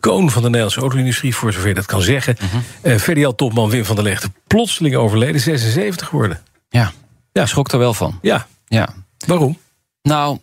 icoon 0.00 0.30
van 0.30 0.42
de 0.42 0.46
Nederlandse 0.48 0.80
auto-industrie, 0.80 1.34
voor 1.34 1.52
zover 1.52 1.68
je 1.68 1.74
dat 1.74 1.86
kan 1.86 2.02
zeggen. 2.02 2.36
Mhm. 2.40 2.56
Eh 2.82 2.96
VDL-topman 2.98 3.70
Wim 3.70 3.84
van 3.84 3.94
der 3.94 4.04
Legte, 4.04 4.30
plotseling 4.46 4.96
overleden, 4.96 5.40
76 5.40 6.08
geworden. 6.08 6.40
Ja, 6.68 6.92
Ja. 7.32 7.46
schrok 7.46 7.72
er 7.72 7.78
wel 7.78 7.94
van. 7.94 8.18
Ja, 8.22 8.46
Ja. 8.66 8.88
waarom? 9.26 9.58
Nou, 10.02 10.38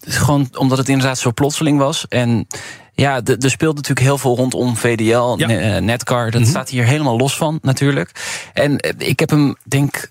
gewoon 0.00 0.48
omdat 0.58 0.78
het 0.78 0.88
inderdaad 0.88 1.18
zo 1.18 1.32
plotseling 1.32 1.78
was. 1.78 2.06
En 2.08 2.46
ja, 2.94 3.20
er 3.24 3.50
speelt 3.50 3.74
natuurlijk 3.74 4.06
heel 4.06 4.18
veel 4.18 4.36
rondom 4.36 4.76
VDL, 4.76 5.34
Ja. 5.36 5.48
eh, 5.48 5.82
Netcar. 5.82 6.30
Dat 6.30 6.40
Mhm. 6.40 6.50
staat 6.50 6.68
hier 6.68 6.84
helemaal 6.84 7.16
los 7.16 7.36
van, 7.36 7.58
natuurlijk. 7.62 8.10
En 8.52 8.78
eh, 8.78 9.08
ik 9.08 9.18
heb 9.20 9.30
hem, 9.30 9.56
denk 9.64 10.10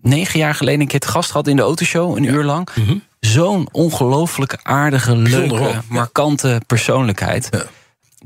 negen 0.00 0.38
jaar 0.38 0.54
geleden 0.54 0.80
een 0.80 0.86
keer 0.86 1.00
te 1.00 1.08
gast 1.08 1.30
gehad 1.30 1.46
in 1.46 1.56
de 1.56 1.62
autoshow, 1.62 2.16
een 2.16 2.24
uur 2.24 2.44
lang. 2.44 2.68
Mhm. 2.74 2.94
Zo'n 3.20 3.68
ongelooflijk 3.72 4.58
aardige, 4.62 5.16
Bijzonder 5.16 5.48
leuke, 5.58 5.64
hoor. 5.74 5.82
Markante 5.88 6.60
persoonlijkheid. 6.66 7.48
Ja. 7.50 7.62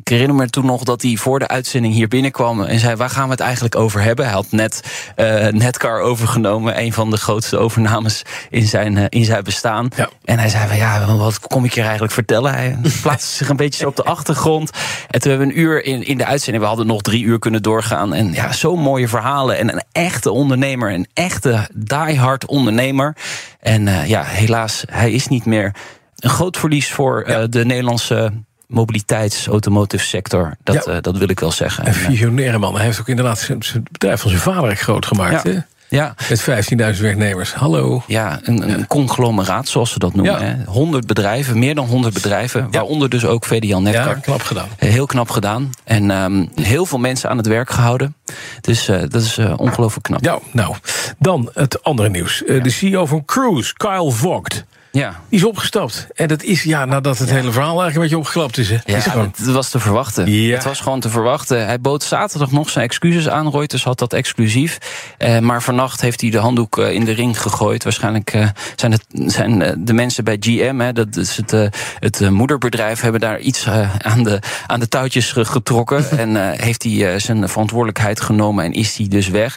Ik 0.00 0.08
herinner 0.08 0.36
me 0.36 0.50
toen 0.50 0.66
nog 0.66 0.84
dat 0.84 1.02
hij 1.02 1.16
voor 1.16 1.38
de 1.38 1.48
uitzending 1.48 1.94
hier 1.94 2.08
binnenkwam 2.08 2.62
en 2.62 2.78
zei: 2.78 2.96
Waar 2.96 3.10
gaan 3.10 3.24
we 3.24 3.30
het 3.30 3.40
eigenlijk 3.40 3.76
over 3.76 4.02
hebben? 4.02 4.24
Hij 4.24 4.34
had 4.34 4.46
net 4.50 4.82
eh, 5.16 5.46
Netcar 5.46 6.00
overgenomen, 6.00 6.80
een 6.80 6.92
van 6.92 7.10
de 7.10 7.16
grootste 7.16 7.56
overnames 7.58 8.22
in 8.50 8.66
zijn, 8.66 8.96
eh, 8.96 9.04
in 9.08 9.24
zijn 9.24 9.44
bestaan. 9.44 9.88
Ja. 9.96 10.08
En 10.24 10.38
hij 10.38 10.48
zei: 10.48 10.68
van, 10.68 10.76
Ja, 10.76 11.16
wat 11.16 11.38
kom 11.38 11.64
ik 11.64 11.74
hier 11.74 11.82
eigenlijk 11.82 12.12
vertellen? 12.12 12.54
Hij 12.54 12.78
plaatste 13.02 13.36
zich 13.36 13.48
een 13.48 13.56
beetje 13.56 13.80
zo 13.80 13.88
op 13.88 13.96
de 13.96 14.04
achtergrond. 14.04 14.70
En 15.10 15.20
toen 15.20 15.30
hebben 15.30 15.48
we 15.48 15.54
een 15.54 15.60
uur 15.60 15.84
in, 15.84 16.06
in 16.06 16.18
de 16.18 16.26
uitzending, 16.26 16.62
we 16.62 16.68
hadden 16.68 16.86
nog 16.86 17.02
drie 17.02 17.24
uur 17.24 17.38
kunnen 17.38 17.62
doorgaan. 17.62 18.14
En 18.14 18.32
ja, 18.32 18.52
zo'n 18.52 18.80
mooie 18.80 19.08
verhalen. 19.08 19.58
En 19.58 19.72
een 19.72 19.82
echte 19.92 20.30
ondernemer, 20.30 20.92
een 20.92 21.08
echte 21.14 21.68
diehard 21.74 22.46
ondernemer. 22.46 23.16
En 23.60 23.88
eh, 23.88 24.08
ja, 24.08 24.22
helaas, 24.24 24.84
hij 24.90 25.12
is 25.12 25.28
niet 25.28 25.44
meer. 25.44 25.74
Een 26.16 26.30
groot 26.30 26.56
verlies 26.56 26.92
voor 26.92 27.46
de 27.50 27.64
Nederlandse 27.64 28.32
mobiliteits-automotive 28.70 30.04
sector. 30.04 30.54
Dat, 30.62 30.74
Ja. 30.86 30.92
eh, 30.92 30.98
dat 31.00 31.16
wil 31.18 31.28
ik 31.28 31.40
wel 31.40 31.52
zeggen. 31.52 31.86
Een 31.86 31.92
En, 31.94 31.98
eh, 32.00 32.06
visionaire 32.06 32.58
man. 32.58 32.74
Hij 32.76 32.84
heeft 32.84 33.00
ook 33.00 33.08
inderdaad 33.08 33.38
zijn, 33.38 33.62
zijn 33.62 33.82
bedrijf 33.90 34.20
van 34.20 34.30
zijn 34.30 34.42
vader 34.42 34.76
groot 34.76 35.06
gemaakt. 35.06 35.42
Ja. 35.42 35.50
Hè? 35.50 35.58
ja, 35.88 36.14
Met 36.28 36.40
15.000 36.42 37.02
werknemers. 37.02 37.52
Hallo. 37.54 38.02
ja, 38.06 38.40
een, 38.42 38.70
een 38.70 38.86
conglomeraat, 38.86 39.68
zoals 39.68 39.90
ze 39.92 39.98
dat 39.98 40.14
noemen. 40.14 40.40
Ja. 40.40 40.46
hè. 40.46 40.64
100 40.64 41.06
bedrijven, 41.06 41.58
meer 41.58 41.74
dan 41.74 41.86
100 41.86 42.14
bedrijven. 42.14 42.68
Waaronder 42.70 43.08
dus 43.08 43.24
ook 43.24 43.44
VDL 43.44 43.76
Netcar. 43.76 44.06
Ja, 44.06 44.20
knap 44.20 44.42
gedaan. 44.42 44.68
Heel 44.76 45.06
knap 45.06 45.30
gedaan. 45.30 45.70
En 45.84 46.10
ehm, 46.10 46.46
heel 46.54 46.86
veel 46.86 46.98
mensen 46.98 47.30
aan 47.30 47.36
het 47.36 47.46
werk 47.46 47.70
gehouden. 47.70 48.14
Dus 48.60 48.88
eh, 48.88 49.00
dat 49.08 49.22
is 49.22 49.38
eh, 49.38 49.52
ongelooflijk 49.56 50.04
knap. 50.04 50.24
Ja, 50.24 50.38
nou, 50.52 50.74
dan 51.18 51.50
het 51.54 51.82
andere 51.82 52.08
nieuws. 52.08 52.44
Eh, 52.44 52.62
De 52.62 52.70
CEO 52.70 53.06
van 53.06 53.24
Cruise, 53.24 53.74
Kyle 53.76 54.10
Vogt, 54.10 54.64
Ja. 54.92 55.20
die 55.28 55.38
is 55.38 55.44
opgestapt. 55.44 56.06
En 56.14 56.28
dat 56.28 56.42
is, 56.42 56.62
ja, 56.62 56.84
nadat 56.84 57.18
het 57.18 57.30
hele 57.30 57.52
verhaal 57.52 57.82
eigenlijk 57.82 57.94
een 57.94 58.00
beetje 58.02 58.18
opgeklapt 58.18 58.58
is. 58.58 58.68
Hè. 58.70 58.76
Ja, 58.84 58.96
is 58.96 59.04
gewoon, 59.04 59.32
het 59.36 59.46
was 59.46 59.70
te 59.70 59.78
verwachten. 59.80 60.32
Ja. 60.32 60.54
Het 60.54 60.64
was 60.64 60.80
gewoon 60.80 61.00
te 61.00 61.08
verwachten. 61.08 61.66
Hij 61.66 61.80
bood 61.80 62.02
zaterdag 62.02 62.50
nog 62.50 62.70
zijn 62.70 62.84
excuses 62.84 63.28
aan. 63.28 63.50
Reuters 63.50 63.84
had 63.84 63.98
dat 63.98 64.12
exclusief. 64.12 64.78
Eh, 65.18 65.38
maar 65.38 65.62
vannacht 65.62 66.00
heeft 66.00 66.20
hij 66.20 66.30
de 66.30 66.38
handdoek 66.38 66.78
eh, 66.78 66.92
in 66.92 67.04
de 67.04 67.12
ring 67.12 67.40
gegooid. 67.40 67.84
Waarschijnlijk 67.84 68.32
eh, 68.32 68.48
zijn, 68.76 68.92
het, 68.92 69.04
zijn 69.12 69.62
eh, 69.62 69.72
de 69.78 69.92
mensen 69.92 70.24
bij 70.24 70.36
GM, 70.40 70.78
hè, 70.78 70.92
dat 70.92 71.16
is 71.16 71.36
het, 71.36 71.52
eh, 71.52 71.66
het 71.98 72.30
moederbedrijf, 72.30 73.00
hebben 73.00 73.20
daar 73.20 73.38
iets 73.40 73.68
aan, 73.98 74.22
de, 74.22 74.38
aan 74.66 74.80
de 74.80 74.88
touwtjes 74.88 75.32
ge- 75.32 75.44
getrokken. 75.44 76.10
en 76.18 76.36
eh, 76.52 76.60
heeft 76.60 76.82
hij 76.82 77.12
eh, 77.14 77.20
zijn 77.20 77.48
verantwoordelijkheid 77.48 78.20
genomen 78.20 78.64
en 78.64 78.72
is 78.72 78.96
hij 78.96 79.08
dus 79.08 79.28
weg. 79.28 79.56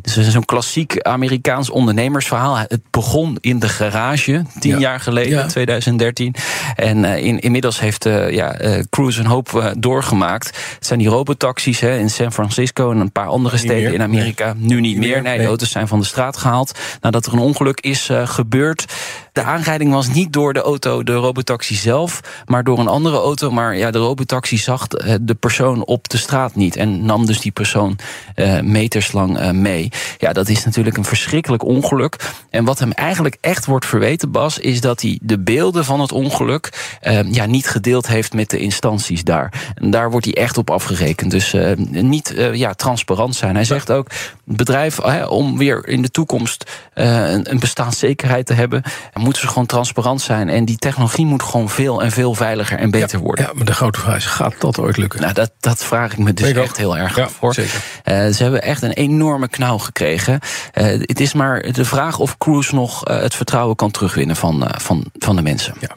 Dus 0.00 0.14
het 0.14 0.26
is 0.26 0.32
zo'n 0.32 0.44
klassiek 0.44 1.00
Amerikaans 1.02 1.70
ondernemersverhaal. 1.70 2.56
Het 2.58 2.80
begon 2.90 3.36
in 3.40 3.58
de 3.58 3.68
garage, 3.68 4.42
tien 4.60 4.71
Ja. 4.74 4.78
jaar 4.78 5.00
geleden, 5.00 5.38
Ja. 5.38 5.46
2013. 5.46 6.34
En 6.76 7.04
eh, 7.04 7.24
in, 7.24 7.38
inmiddels 7.38 7.80
heeft 7.80 8.06
eh 8.06 8.30
ja, 8.30 8.52
eh, 8.54 8.82
Cruise 8.90 9.20
een 9.20 9.26
hoop 9.26 9.72
doorgemaakt. 9.78 10.46
Het 10.46 10.86
zijn 10.86 10.98
die 10.98 11.08
robotaxis 11.08 11.80
hè, 11.80 11.98
in 11.98 12.10
San 12.10 12.32
Francisco 12.32 12.90
en 12.90 12.98
een 12.98 13.12
paar 13.12 13.26
andere 13.26 13.54
Niet 13.54 13.64
steden 13.64 13.84
meer, 13.84 13.92
in 13.92 14.02
Amerika. 14.02 14.54
Nu 14.56 14.80
niet 14.80 14.96
meer. 14.96 15.22
Nee, 15.22 15.38
de 15.38 15.44
auto's 15.44 15.70
zijn 15.70 15.88
van 15.88 15.98
de 15.98 16.06
straat 16.06 16.36
gehaald. 16.36 16.78
Nadat 17.00 17.26
er 17.26 17.32
een 17.32 17.38
ongeluk 17.38 17.80
is 17.80 18.10
gebeurd. 18.24 18.84
De 19.32 19.42
aanrijding 19.42 19.92
was 19.92 20.08
niet 20.08 20.32
door 20.32 20.52
de 20.52 20.60
auto, 20.60 21.02
de 21.02 21.14
robotaxi 21.14 21.74
zelf, 21.74 22.20
maar 22.46 22.64
door 22.64 22.78
een 22.78 22.88
andere 22.88 23.16
auto. 23.16 23.50
Maar 23.50 23.76
ja, 23.76 23.90
de 23.90 23.98
robotaxi 23.98 24.58
zag 24.58 24.86
de 25.20 25.34
persoon 25.40 25.84
op 25.84 26.08
de 26.08 26.16
straat 26.16 26.54
niet. 26.54 26.76
En 26.76 27.04
nam 27.04 27.26
dus 27.26 27.40
die 27.40 27.52
persoon 27.52 27.98
eh, 28.34 28.60
meterslang 28.60 29.52
mee. 29.52 29.88
Ja, 30.18 30.32
dat 30.32 30.48
is 30.48 30.64
natuurlijk 30.64 30.96
een 30.96 31.04
verschrikkelijk 31.04 31.64
ongeluk. 31.64 32.16
En 32.50 32.64
wat 32.64 32.78
hem 32.78 32.92
eigenlijk 32.92 33.36
echt 33.40 33.66
wordt 33.66 33.86
verweten, 33.86 34.30
Bas, 34.30 34.58
is 34.62 34.80
dat 34.80 35.00
hij 35.02 35.18
de 35.22 35.38
beelden 35.38 35.84
van 35.84 36.00
het 36.00 36.12
ongeluk 36.12 36.96
eh, 37.00 37.32
ja, 37.32 37.46
niet 37.46 37.66
gedeeld 37.68 38.06
heeft 38.06 38.32
met 38.32 38.50
de 38.50 38.58
instanties 38.58 39.24
daar. 39.24 39.52
En 39.74 39.90
daar 39.90 40.10
wordt 40.10 40.26
hij 40.26 40.34
echt 40.34 40.58
op 40.58 40.70
afgerekend. 40.70 41.30
Dus 41.30 41.52
eh, 41.52 41.76
niet 41.90 42.34
eh, 42.34 42.54
ja, 42.54 42.72
transparant 42.74 43.34
zijn. 43.34 43.54
Hij 43.54 43.64
zegt 43.64 43.90
ook, 43.90 44.08
het 44.46 44.56
bedrijf, 44.56 44.98
om 45.28 45.58
weer 45.58 45.86
in 45.88 46.02
de 46.02 46.10
toekomst 46.10 46.70
eh, 46.94 47.30
een, 47.32 47.58
bestaanszekerheid 47.60 48.46
te 48.46 48.52
hebben, 48.52 48.82
moeten 49.14 49.42
ze 49.42 49.48
gewoon 49.48 49.66
transparant 49.66 50.20
zijn. 50.20 50.48
En 50.48 50.64
die 50.64 50.76
technologie 50.76 51.26
moet 51.26 51.42
gewoon 51.42 51.70
veel 51.70 52.02
en 52.02 52.10
veel 52.12 52.34
veiliger 52.34 52.78
en 52.78 52.90
beter 52.90 53.18
worden. 53.18 53.44
ja, 53.44 53.50
maar 53.54 53.64
de 53.64 53.74
grote 53.74 53.98
vraag 54.00 54.16
is, 54.16 54.24
gaat 54.26 54.54
dat 54.58 54.78
ooit 54.78 54.96
lukken? 54.96 55.20
Nou, 55.20 55.32
dat, 55.32 55.50
dat 55.60 55.84
vraag 55.84 56.12
ik 56.12 56.18
me 56.18 56.34
dus 56.34 56.48
Ik 56.48 56.58
ook. 56.58 56.64
echt 56.64 56.76
heel 56.76 56.96
erg 56.96 57.16
Ja, 57.16 57.28
voor. 57.28 57.54
zeker. 57.54 57.80
Eh, 58.02 58.26
ze 58.28 58.42
hebben 58.42 58.62
echt 58.62 58.82
een 58.82 58.92
enorme 58.92 59.48
knauw 59.48 59.78
gekregen. 59.78 60.40
Het 60.72 61.20
is 61.20 61.32
maar 61.32 61.72
de 61.72 61.84
vraag 61.84 62.18
of 62.18 62.38
Cruise 62.38 62.74
nog 62.74 63.00
het 63.04 63.34
vertrouwen 63.34 63.76
kan 63.76 63.90
terugwinnen 63.90 64.36
van, 64.36 64.51
eh, 64.60 64.78
van, 64.78 65.04
van 65.12 65.36
de 65.36 65.42
mensen. 65.42 65.74
Ja. 65.80 65.96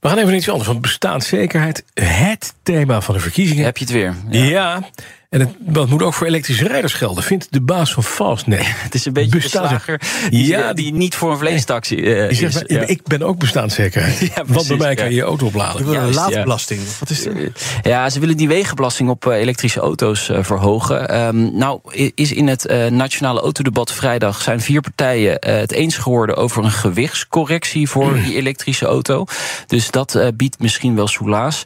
We 0.00 0.08
gaan 0.08 0.16
even 0.16 0.28
naar 0.28 0.38
iets 0.38 0.48
anders, 0.48 0.68
want 0.68 0.80
bestaanszekerheid, 0.80 1.84
het 1.94 2.54
thema 2.62 3.00
van 3.00 3.14
de 3.14 3.20
verkiezingen. 3.20 3.64
Heb 3.64 3.76
je 3.76 3.84
het 3.84 3.92
weer? 3.92 4.14
Ja, 4.28 4.82
en 5.30 5.40
het, 5.40 5.48
dat 5.58 5.88
moet 5.88 6.02
ook 6.02 6.14
voor 6.14 6.26
elektrische 6.26 6.68
rijders 6.68 6.92
gelden, 6.92 7.22
vindt 7.24 7.46
de 7.50 7.60
baas 7.60 7.92
van 7.92 8.04
Fastnet. 8.04 8.62
Het 8.84 8.94
is 8.94 9.04
een 9.04 9.12
beetje 9.12 9.30
de 9.30 9.36
Bestaan- 9.38 9.68
slager 9.68 10.00
die, 10.30 10.46
Ja, 10.46 10.72
die 10.72 10.92
niet 10.92 11.14
voor 11.14 11.30
een 11.30 11.38
vleestaxi 11.38 11.96
eh, 11.96 12.28
Die 12.28 12.36
zegt, 12.36 12.54
is. 12.54 12.68
maar, 12.76 12.80
Ja. 12.80 12.86
Ik 12.86 13.02
ben 13.04 13.22
ook 13.22 13.38
bestaanszekerheid, 13.38 14.18
Ja, 14.34 14.44
want 14.46 14.68
bij 14.68 14.76
mij 14.76 14.94
kan 14.94 15.08
je 15.08 15.14
je 15.14 15.22
auto 15.22 15.46
opladen. 15.46 15.84
willen 15.84 16.00
een 16.00 16.12
Juist, 16.12 16.18
ja. 16.18 16.34
laadbelasting. 16.34 16.80
Wat 16.98 17.10
is 17.10 17.22
dat? 17.24 17.34
Ja, 17.82 18.10
ze 18.10 18.20
willen 18.20 18.36
die 18.36 18.48
wegenbelasting 18.48 19.08
op 19.08 19.26
eh, 19.26 19.36
elektrische 19.40 19.80
auto's 19.80 20.28
eh, 20.28 20.38
verhogen. 20.42 21.08
Ehm, 21.08 21.56
nou, 21.56 21.80
is 22.14 22.32
in 22.32 22.48
het 22.48 22.66
eh, 22.66 22.86
nationale 22.86 23.40
autodebat 23.40 23.92
vrijdag 23.92 24.42
zijn 24.42 24.60
vier 24.60 24.80
partijen 24.80 25.36
het 25.40 25.72
eens 25.72 25.96
geworden 25.96 26.36
over 26.36 26.64
een 26.64 26.70
gewichtscorrectie 26.70 27.88
voor 27.88 28.14
die 28.14 28.34
elektrische 28.36 28.86
auto. 28.86 29.24
Dus 29.66 29.90
dat 29.90 30.18
biedt 30.36 30.58
misschien 30.58 30.94
wel 30.94 31.06
soelaas. 31.08 31.62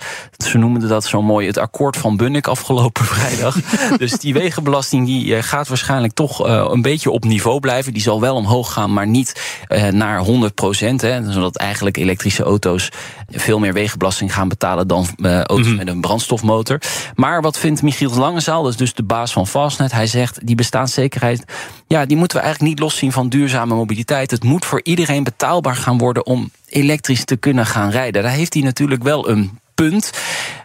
Ze 0.46 0.58
noemden 0.58 0.88
dat 0.88 1.04
zo 1.04 1.22
mooi 1.22 1.46
het 1.46 1.58
akkoord 1.58 1.96
van 1.96 2.16
Bunnik 2.16 2.46
afgelopen 2.46 3.04
vrijdag. 3.04 3.53
dus 3.98 4.12
die 4.12 4.32
wegenbelasting 4.32 5.06
die, 5.06 5.36
eh, 5.36 5.42
gaat 5.42 5.68
waarschijnlijk 5.68 6.12
toch 6.12 6.46
eh, 6.46 6.66
een 6.70 6.82
beetje 6.82 7.10
op 7.10 7.24
niveau 7.24 7.60
blijven. 7.60 7.92
Die 7.92 8.02
zal 8.02 8.20
wel 8.20 8.34
omhoog 8.34 8.72
gaan, 8.72 8.92
maar 8.92 9.06
niet 9.06 9.60
eh, 9.66 9.88
naar 9.88 10.18
100 10.18 10.54
procent. 10.54 11.00
Zodat 11.28 11.56
eigenlijk 11.56 11.96
elektrische 11.96 12.42
auto's 12.42 12.88
veel 13.30 13.58
meer 13.58 13.72
wegenbelasting 13.72 14.34
gaan 14.34 14.48
betalen 14.48 14.88
dan 14.88 15.06
auto's 15.22 15.74
met 15.74 15.88
een 15.88 16.00
brandstofmotor. 16.00 16.80
Maar 17.14 17.42
wat 17.42 17.58
vindt 17.58 17.82
Michiel 17.82 18.10
Langezaal, 18.10 18.62
dat 18.62 18.72
is 18.72 18.78
dus 18.78 18.94
de 18.94 19.02
baas 19.02 19.32
van 19.32 19.46
Fastnet, 19.46 19.92
hij 19.92 20.06
zegt 20.06 20.46
die 20.46 20.54
bestaanszekerheid, 20.54 21.44
ja, 21.86 22.06
die 22.06 22.16
moeten 22.16 22.36
we 22.36 22.42
eigenlijk 22.42 22.74
niet 22.74 22.82
loszien 22.82 23.12
van 23.12 23.28
duurzame 23.28 23.74
mobiliteit. 23.74 24.30
Het 24.30 24.44
moet 24.44 24.64
voor 24.64 24.80
iedereen 24.82 25.24
betaalbaar 25.24 25.76
gaan 25.76 25.98
worden 25.98 26.26
om 26.26 26.50
elektrisch 26.68 27.24
te 27.24 27.36
kunnen 27.36 27.66
gaan 27.66 27.90
rijden. 27.90 28.22
Daar 28.22 28.32
heeft 28.32 28.54
hij 28.54 28.62
natuurlijk 28.62 29.02
wel 29.02 29.28
een 29.28 29.58
punt. 29.74 30.10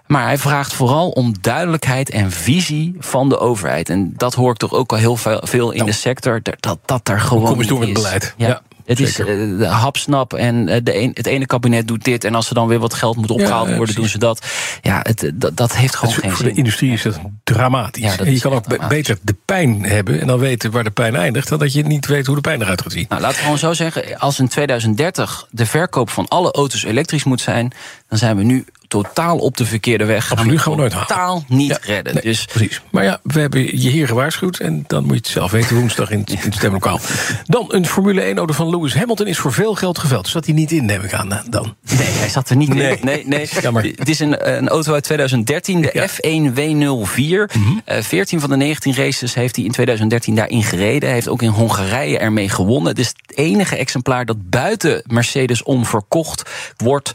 Maar 0.08 0.24
hij 0.24 0.38
vraagt 0.38 0.74
vooral 0.74 1.10
om 1.10 1.34
duidelijkheid 1.42 2.10
en 2.10 2.32
visie 2.32 2.96
van 3.00 3.30
de 3.30 3.40
overheid. 3.40 3.90
En 3.90 4.14
dat 4.18 4.34
hoor 4.34 4.52
ik 4.52 4.58
toch 4.58 4.74
ook 4.74 4.92
al 4.92 4.98
heel 4.98 5.16
veel, 5.42 5.72
in 5.72 5.86
de 5.86 5.92
sector. 5.92 6.42
Dat 6.60 6.80
dat, 6.86 7.06
daar 7.06 7.20
gewoon. 7.22 7.46
kom 7.46 7.58
eens 7.60 7.68
door 7.68 7.80
niet 7.80 7.94
met 7.94 8.04
beleid. 8.04 8.34
Ja. 8.38 8.48
Ja, 8.48 8.62
het 8.86 9.00
is 9.00 9.14
zeker. 9.14 9.58
de 9.58 9.66
hapsnap 9.66 10.34
en 10.34 10.68
eh, 10.68 10.80
de 10.84 10.98
een, 11.00 11.12
het 11.14 11.26
ene 11.26 11.46
kabinet 11.46 11.88
doet 11.88 12.04
dit. 12.04 12.24
En 12.24 12.36
als 12.36 12.50
er 12.50 12.56
dan 12.56 12.68
weer 12.68 12.80
wat 12.80 12.94
geld 12.94 13.16
moet 13.16 13.32
opgehaald 13.32 13.70
ja, 13.70 13.76
worden, 13.76 13.96
doen 13.96 14.08
ze 14.08 14.18
dat. 14.18 14.46
Ja, 14.82 15.00
het, 15.04 15.24
eh, 15.24 15.32
dat, 15.34 15.58
dat 15.58 15.76
heeft 15.76 15.96
gewoon 15.96 16.14
Het 16.14 16.24
is- 16.24 16.30
geen 16.30 16.36
voor 16.38 16.46
zin. 16.46 16.54
de 16.54 16.60
industrie 16.60 16.92
is 16.92 17.02
dat 17.02 17.20
dramatisch. 17.44 18.04
Ja, 18.04 18.16
dat 18.18 18.26
en 18.28 18.34
je 18.34 18.40
kan 18.40 18.52
ook 18.54 18.88
beter 18.88 19.18
de 19.22 19.36
pijn 19.46 19.84
hebben 19.84 20.22
en 20.22 20.28
dan 20.28 20.40
weten 20.40 20.72
waar 20.72 20.84
de 20.84 20.92
pijn 20.92 21.16
eindigt, 21.16 21.50
dan 21.50 21.60
dat 21.60 21.74
je 21.74 21.84
niet 21.84 22.06
weet 22.06 22.26
hoe 22.26 22.36
de 22.36 22.42
pijn 22.42 22.62
eruit 22.62 22.82
gaat 22.82 22.92
zien. 22.92 23.06
Nou, 23.10 23.22
laten 23.22 23.38
we 23.38 23.44
gewoon 23.44 23.58
zo 23.58 23.74
zeggen. 23.74 24.20
Als 24.20 24.40
in 24.40 24.48
2030 24.48 25.48
de 25.52 25.66
verkoop 25.66 26.10
van 26.10 26.28
alle 26.28 26.52
auto's 26.52 26.84
elektrisch 26.84 27.24
moet 27.24 27.42
zijn, 27.42 27.72
dan 28.08 28.18
zijn 28.18 28.38
we 28.38 28.44
nu 28.44 28.66
totaal 28.90 29.38
op 29.38 29.58
de 29.58 29.66
verkeerde 29.66 30.06
weg. 30.06 30.32
Absoluut, 30.32 30.60
gaan 30.60 30.72
we 30.72 30.78
nooit 30.80 30.92
halen. 30.94 31.08
Totaal 31.08 31.44
niet 31.48 31.80
redden. 31.82 32.14
Nee, 32.14 32.24
dus 32.24 32.46
Precies. 32.46 32.82
Maar 32.92 33.04
ja, 33.04 33.20
we 33.24 33.40
hebben 33.40 33.62
je 33.82 33.90
hier 33.90 34.08
gewaarschuwd. 34.08 34.58
En 34.60 34.84
dan 34.88 35.02
moet 35.04 35.12
je 35.12 35.18
het 35.18 35.28
zelf 35.28 35.52
weten 35.52 35.76
woensdag 35.76 36.10
in, 36.12 36.20
het- 36.20 36.30
in 36.30 36.38
het 36.40 36.54
stemlokaal. 36.56 37.00
Dan 37.46 37.66
een 37.68 37.86
Formule 37.86 38.34
1-auto 38.34 38.54
van 38.54 38.70
Lewis 38.70 38.94
Hamilton 38.94 39.28
is 39.28 39.38
voor 39.38 39.54
veel 39.54 39.76
geld 39.76 39.98
geveld. 40.00 40.28
Zat 40.28 40.46
hij 40.46 40.54
niet 40.54 40.72
in, 40.72 40.86
neem 40.86 41.02
ik 41.02 41.14
aan. 41.14 41.32
eh, 41.34 41.40
Dan. 41.50 41.76
Nee, 41.98 42.08
hij 42.08 42.30
zat 42.30 42.50
er 42.50 42.56
niet 42.56 42.74
Nee. 42.74 42.98
in. 42.98 43.06
Nee, 43.06 43.28
nee. 43.28 43.50
Jammer. 43.62 43.84
Het 43.96 44.10
is 44.10 44.20
een, 44.20 44.58
een 44.58 44.70
auto 44.70 44.94
uit 44.94 45.04
2013, 45.04 45.82
de 45.82 45.90
Ja. 45.94 46.08
F1 46.08 46.54
W04. 46.54 47.50
Eh, 47.86 48.02
14 48.02 48.40
van 48.40 48.50
de 48.50 48.56
19 48.58 48.96
races 48.96 49.34
heeft 49.34 49.56
hij 49.56 49.66
in 49.66 49.72
2013 49.72 50.36
daarin 50.36 50.64
gereden. 50.64 51.02
Hij 51.08 51.14
heeft 51.14 51.28
ook 51.30 51.42
in 51.42 51.50
Hongarije 51.50 52.18
ermee 52.18 52.50
gewonnen. 52.50 52.90
Het 52.90 53.00
is 53.00 53.08
het 53.08 53.38
enige 53.38 53.76
exemplaar 53.76 54.26
dat 54.26 54.50
buiten 54.50 55.02
Mercedes 55.08 55.64
onverkocht 55.64 56.50
wordt. 56.78 57.12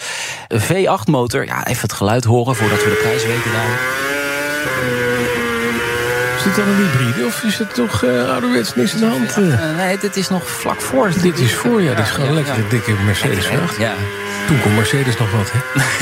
Een 0.48 0.60
V8-motor, 0.60 1.44
ja, 1.44 1.63
even 1.64 1.82
het 1.82 1.92
geluid 1.92 2.24
horen 2.24 2.56
voordat 2.56 2.84
we 2.84 2.90
de 2.90 3.00
prijs 3.02 3.26
weten 3.26 3.52
daar. 3.52 3.78
Is 6.36 6.42
dit 6.42 6.56
dan 6.56 6.68
een 6.68 6.76
hybride 6.76 7.26
of 7.26 7.42
is 7.42 7.58
het 7.58 7.74
toch 7.74 8.02
eh, 8.04 8.30
ouderwets 8.30 8.74
niks 8.74 8.92
aan 8.94 9.00
de 9.00 9.06
hand? 9.06 9.36
eh? 9.36 9.70
Eh, 9.70 9.76
nee, 9.76 9.98
dit 9.98 10.16
is 10.16 10.28
nog 10.28 10.48
vlak 10.48 10.80
voor. 10.80 11.10
dit 11.22 11.38
is 11.38 11.54
voor, 11.54 11.82
ja. 11.82 11.94
Dit 11.94 12.04
is 12.04 12.10
gewoon 12.10 12.34
lekker 12.34 12.68
dikke 12.68 12.92
Mercedes 13.06 13.46
vracht. 13.46 13.76
Ja, 13.78 13.92
Toen 14.46 14.60
kon 14.60 14.74
Mercedes 14.74 15.16
nog 15.18 15.30
wat, 15.30 15.52
hè? 15.52 15.58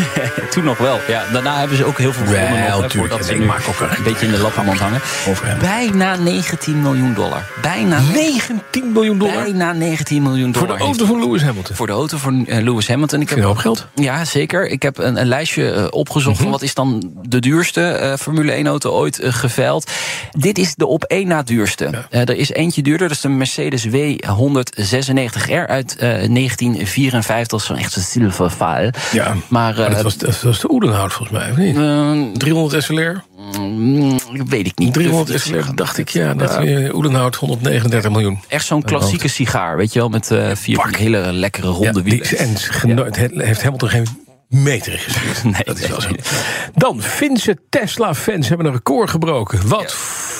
toen 0.53 0.65
nog 0.65 0.79
wel. 0.79 1.00
Ja, 1.09 1.25
daarna 1.33 1.59
hebben 1.59 1.77
ze 1.77 1.85
ook 1.85 1.99
heel 1.99 2.12
veel 2.12 2.27
gewonnen. 2.27 2.53
Wel, 2.53 2.71
nog, 2.71 2.83
hè, 2.83 2.89
tuurlijk. 2.89 2.93
voordat 3.11 3.27
ze 3.27 3.33
Ik 3.33 3.39
nu 3.39 3.44
maak 3.47 3.61
ook 3.69 3.81
een- 3.81 3.97
een 3.97 4.03
beetje 4.03 4.27
in 4.27 4.33
de 4.33 4.39
lappenmand 4.39 4.79
hangen. 4.79 5.00
Over. 5.29 5.56
Bijna 5.61 6.17
19 6.17 6.83
miljoen 6.83 7.15
dollar. 7.15 7.44
Bijna 7.62 8.00
19 8.12 8.93
miljoen 8.93 9.19
dollar 9.19 9.43
Bijna 9.43 9.73
19 9.73 10.23
miljoen 10.23 10.53
voor 10.55 10.62
dollar. 10.67 10.79
de 10.79 10.85
heeft 10.85 10.99
auto 11.00 11.12
van 11.15 11.25
Lewis 11.25 11.43
Hamilton. 11.43 11.77
voor 11.77 11.87
de 11.87 11.93
auto 11.93 12.17
van 12.17 12.47
eh, 12.47 12.62
Lewis 12.62 12.89
Hamilton. 12.89 13.21
Ik 13.21 13.31
een 13.31 13.37
heb, 13.37 13.47
hoop 13.47 13.56
geld. 13.56 13.87
ja, 13.94 14.25
zeker. 14.25 14.69
Ik 14.69 14.83
heb 14.83 14.99
een, 14.99 15.21
een 15.21 15.27
lijstje 15.27 15.71
eh, 15.73 15.87
opgezocht 15.91 16.35
Mhm. 16.35 16.43
van 16.43 16.53
wat 16.53 16.62
is 16.62 16.75
dan 16.75 17.12
de 17.23 17.38
duurste 17.38 17.83
eh, 17.87 18.17
Formule 18.17 18.53
1 18.53 18.67
auto 18.67 18.91
ooit 18.91 19.19
eh, 19.21 19.33
geveild. 19.33 19.91
Dit 20.31 20.59
is 20.59 20.75
de 20.75 20.87
op 20.87 21.05
één 21.05 21.27
na 21.29 21.43
duurste. 21.43 21.91
Er 22.11 22.37
is 22.37 22.50
eentje 22.50 22.83
duurder, 22.83 23.09
dat 23.09 23.17
is 23.17 23.23
de 23.23 23.29
Mercedes 23.29 23.87
W196R 23.87 25.67
uit 25.67 25.97
eh, 25.97 26.09
1954. 26.09 27.50
Dat 27.67 27.97
is 27.97 28.12
zo'n 28.12 28.31
zilverfaal. 28.32 28.90
Ja, 29.12 29.29
Maar, 29.29 29.37
maar 29.49 29.79
eh, 29.79 29.94
dat 29.94 30.02
was, 30.02 30.17
dat 30.17 30.40
was 30.40 30.61
de 30.61 30.73
Oedenhout 30.73 31.12
volgens 31.12 31.38
mij, 31.38 31.50
of 31.50 31.56
niet? 31.56 31.76
Eh, 31.76 32.38
300 32.38 32.84
SLR? 32.84 33.23
mm, 33.58 34.19
weet 34.49 34.67
ik 34.67 34.79
niet. 34.79 34.93
300 34.94 35.29
Durf 35.29 35.46
ik 35.46 35.55
niet 35.55 35.64
SLR, 35.64 35.75
dacht 35.75 35.99
ik, 35.99 36.08
ja. 36.08 36.34
Dat 36.34 36.64
uh, 36.64 36.94
Oedenhout 36.94 37.34
139 37.37 38.11
miljoen. 38.11 38.38
Echt 38.49 38.67
zo'n 38.67 38.82
klassieke 38.82 39.29
sigaar, 39.29 39.76
weet 39.76 39.93
je 39.93 39.99
wel, 39.99 40.08
met 40.08 40.31
eh, 40.31 40.50
vier 40.55 40.88
hele 40.96 41.32
lekkere 41.32 41.69
ronde 41.69 41.84
Ja, 41.87 42.02
wielen. 42.02 43.12
en 43.12 43.40
heeft 43.40 43.62
Hamilton 43.62 43.88
geen 43.88 44.06
meter 44.49 44.93
gestuurd. 44.99 45.44
Nee, 45.52 45.62
dat 45.64 45.78
is 45.78 45.88
wel 45.88 46.00
zo. 46.00 46.08
Dan, 46.75 47.02
Finse 47.02 47.56
Tesla-fans 47.69 48.49
hebben 48.49 48.67
een 48.67 48.73
record 48.73 49.11
gebroken. 49.11 49.69
Wat 49.69 49.93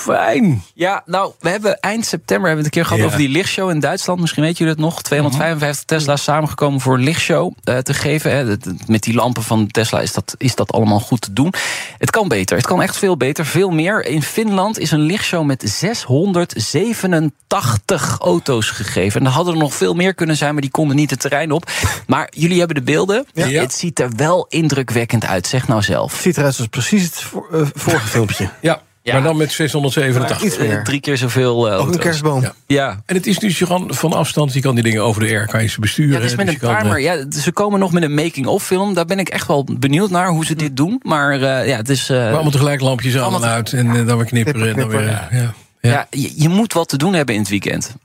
fijn. 0.03 0.63
Ja, 0.73 1.01
nou, 1.05 1.31
we 1.39 1.49
hebben 1.49 1.79
eind 1.79 2.05
september 2.05 2.47
hebben 2.49 2.63
we 2.63 2.65
het 2.65 2.65
een 2.65 2.71
keer 2.71 2.85
gehad 2.85 2.99
Ja. 2.99 3.05
over 3.05 3.17
die 3.17 3.29
lichtshow 3.29 3.69
in 3.69 3.79
Duitsland. 3.79 4.19
Misschien 4.19 4.43
weet 4.43 4.57
jullie 4.57 4.73
het 4.73 4.81
nog. 4.81 5.01
255 5.01 5.85
Tesla's 5.85 6.23
samengekomen 6.23 6.79
voor 6.79 6.93
een 6.93 7.03
lichtshow 7.03 7.53
eh, 7.63 7.77
te 7.77 7.93
geven. 7.93 8.31
Hè. 8.31 8.55
Met 8.87 9.03
die 9.03 9.13
lampen 9.13 9.43
van 9.43 9.67
Tesla 9.67 10.01
is 10.01 10.13
dat, 10.13 10.35
is 10.37 10.55
dat 10.55 10.71
allemaal 10.71 10.99
goed 10.99 11.21
te 11.21 11.33
doen. 11.33 11.53
Het 11.97 12.09
kan 12.09 12.27
beter. 12.27 12.57
Het 12.57 12.65
kan 12.65 12.81
echt 12.81 12.97
veel 12.97 13.17
beter. 13.17 13.45
Veel 13.45 13.69
meer. 13.69 14.05
In 14.05 14.23
Finland 14.23 14.79
is 14.79 14.91
een 14.91 14.99
lichtshow 15.01 15.45
met 15.45 15.63
687 15.65 18.17
auto's 18.19 18.69
gegeven. 18.69 19.19
En 19.19 19.25
er 19.25 19.31
hadden 19.33 19.53
er 19.53 19.59
nog 19.59 19.73
veel 19.73 19.93
meer 19.93 20.13
kunnen 20.13 20.37
zijn, 20.37 20.53
maar 20.53 20.61
die 20.61 20.71
konden 20.71 20.95
niet 20.95 21.09
het 21.09 21.19
terrein 21.19 21.51
op. 21.51 21.71
Maar 22.07 22.27
jullie 22.35 22.57
hebben 22.57 22.75
de 22.75 22.81
beelden. 22.83 23.25
Ja. 23.33 23.47
Het 23.47 23.73
ziet 23.73 23.99
er 23.99 24.09
wel 24.15 24.45
indrukwekkend 24.49 25.25
uit. 25.25 25.47
Zeg 25.47 25.67
nou 25.67 25.81
zelf. 25.81 26.19
ziet 26.21 26.37
eruit 26.37 26.57
als 26.57 26.67
precies 26.67 27.03
het 27.03 27.25
eh, 27.51 27.61
vorige 27.73 28.07
filmpje. 28.07 28.49
Ja, 28.61 28.81
Ja. 29.05 29.13
maar 29.13 29.23
dan 29.23 29.37
met 29.37 29.51
687. 29.51 30.43
Iets 30.43 30.57
meer. 30.57 30.83
Drie 30.83 30.99
keer 30.99 31.17
zoveel 31.17 31.71
eh, 31.71 31.79
Ook 31.79 31.93
een 31.93 31.99
kerstboom. 31.99 32.41
Ja. 32.41 32.53
Ja, 32.67 33.01
En 33.05 33.15
het 33.15 33.27
is 33.27 33.37
dus 33.39 33.59
je 33.59 33.65
gewoon 33.65 33.93
van 33.93 34.13
afstand, 34.13 34.53
je 34.53 34.59
kan 34.61 34.75
die 34.75 34.83
dingen 34.83 35.03
over 35.03 35.21
de 35.21 35.27
air, 35.27 35.47
kan 35.47 35.61
je 35.61 35.67
ze 35.67 35.79
besturen. 35.79 36.13
Ja, 36.13 36.19
dus 36.19 36.35
met 36.35 36.45
Dus 36.45 36.55
een 36.55 36.77
timer. 36.77 36.95
eh, 36.97 37.03
Ja, 37.03 37.25
ze 37.41 37.51
komen 37.51 37.79
nog 37.79 37.91
met 37.91 38.03
een 38.03 38.13
making-of 38.13 38.63
film. 38.63 38.93
Daar 38.93 39.05
ben 39.05 39.19
ik 39.19 39.29
echt 39.29 39.47
wel 39.47 39.65
benieuwd 39.79 40.09
naar 40.09 40.27
hoe 40.27 40.45
ze 40.45 40.55
dit 40.55 40.77
doen. 40.77 40.99
Maar 41.03 41.31
eh, 41.33 41.67
ja, 41.67 41.77
het 41.77 41.89
is. 41.89 42.09
eh, 42.09 42.17
maar 42.17 42.31
allemaal 42.33 42.51
tegelijk 42.51 42.81
lampjes 42.81 43.13
aan 43.13 43.19
en 43.19 43.25
allemaal 43.27 43.49
uit 43.49 43.73
en 43.73 44.05
dan 44.05 44.17
weer 44.17 44.25
knipperen. 44.25 44.69
en 44.69 44.75
dan 44.75 44.89
weer, 44.89 45.01
ja. 45.09 45.27
Ja. 45.31 45.53
ja, 45.81 46.07
je, 46.09 46.33
je 46.35 46.49
moet 46.49 46.73
wat 46.73 46.89
te 46.89 46.97
doen 46.97 47.13
hebben 47.13 47.35
in 47.35 47.41
het 47.41 47.49
weekend. 47.49 47.95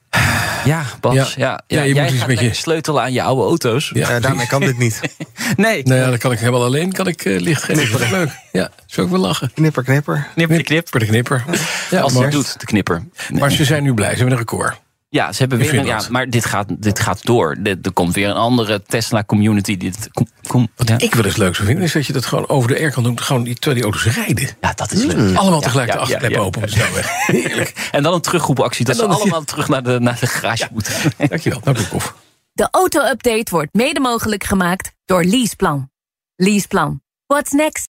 Ja, 0.64 0.84
Bas. 1.00 1.14
Ja. 1.14 1.26
Ja, 1.36 1.60
Ja, 1.66 1.82
je 1.82 1.94
jij 1.94 2.02
moet 2.02 2.10
iets 2.12 2.18
gaat 2.20 2.28
met 2.28 2.40
je- 2.40 2.54
sleutelen 2.54 3.02
aan 3.02 3.12
je 3.12 3.22
oude 3.22 3.42
auto's. 3.42 3.90
Ja, 3.94 4.10
Ja, 4.10 4.20
daarmee 4.20 4.46
kan 4.46 4.60
dit 4.60 4.78
niet. 4.78 5.00
Nee, 5.56 5.82
Nou 5.82 6.00
ja, 6.00 6.08
dan 6.08 6.18
kan 6.18 6.32
ik 6.32 6.38
helemaal 6.38 6.64
alleen 6.64 6.92
kan 6.92 7.06
ik 7.06 7.24
eh, 7.24 7.40
licht 7.40 7.62
geven. 7.62 7.90
Dat 7.92 8.00
is 8.00 8.10
leuk. 8.10 8.30
Ja, 8.52 8.70
zou 8.86 9.06
ik 9.06 9.12
wel 9.12 9.22
lachen. 9.22 9.50
Knipper, 9.54 9.82
knipper. 9.84 10.26
knip, 10.34 10.48
knip, 10.48 10.64
knip. 10.64 10.90
Per 10.90 11.00
de 11.00 11.06
knipper. 11.06 11.44
Ja, 11.90 12.00
Als 12.00 12.12
maar, 12.12 12.22
het 12.22 12.32
doet, 12.32 12.60
de 12.60 12.66
knipper. 12.66 13.04
Nee. 13.28 13.40
maar 13.40 13.50
ze 13.50 13.64
zijn 13.64 13.82
nu 13.82 13.94
blij, 13.94 14.10
ze 14.10 14.14
hebben 14.16 14.32
een 14.32 14.38
record. 14.38 14.80
Ja, 15.10 15.32
ze 15.32 15.38
hebben 15.38 15.58
weer 15.58 15.74
een, 15.78 15.84
ja, 15.86 16.02
maar 16.10 16.30
dit 16.30 16.44
gaat, 16.44 16.66
dit 16.82 17.00
gaat 17.00 17.24
door. 17.24 17.56
Dit- 17.60 17.86
Er 17.86 17.92
komt 17.92 18.14
weer 18.14 18.28
een 18.28 18.34
andere 18.36 18.82
Tesla-community. 18.82 19.76
Dit, 19.76 20.08
kom, 20.12 20.26
kom, 20.46 20.68
ja. 20.76 20.98
Ik 20.98 21.14
wil 21.14 21.24
eens 21.24 21.36
leuk 21.36 21.54
zou 21.54 21.66
vinden, 21.66 21.84
is 21.84 21.92
dat 21.92 22.06
je 22.06 22.12
dat 22.12 22.26
gewoon 22.26 22.48
over 22.48 22.68
de 22.68 22.78
air 22.78 22.90
kan 22.92 23.02
doen. 23.02 23.20
Gewoon 23.20 23.42
die, 23.42 23.54
terwijl 23.54 23.74
die 23.74 23.84
auto's 23.92 24.14
rijden. 24.14 24.48
ja, 24.60 24.72
dat 24.72 24.92
is 24.92 25.02
leuk. 25.04 25.36
Allemaal 25.36 25.58
Ja, 25.60 25.64
tegelijk 25.66 25.88
ja, 25.88 25.94
de 25.94 26.00
achterklep 26.00 26.30
ja, 26.30 26.36
ja. 26.38 26.42
open 26.42 26.62
op 26.62 26.68
de 26.68 26.72
snelweg. 26.74 27.10
Heerlijk. 27.26 27.88
En 27.92 28.02
dan 28.02 28.14
een 28.14 28.20
terugroepactie. 28.20 28.84
Dat 28.84 28.96
ze 28.96 29.06
allemaal 29.06 29.44
terug 29.44 29.68
naar 29.68 29.82
de, 29.82 30.00
naar 30.00 30.16
de 30.20 30.26
garage 30.26 30.68
moeten. 30.72 30.94
Dankjewel. 31.28 31.60
Nou, 31.64 31.76
Broekhoff. 31.76 32.14
De 32.52 32.68
auto-update 32.70 33.46
wordt 33.50 33.74
mede 33.74 34.00
mogelijk 34.00 34.44
gemaakt 34.44 34.92
door 35.04 35.24
Leaseplan. 35.24 35.90
Leaseplan. 36.36 37.00
What's 37.26 37.52
next? 37.52 37.88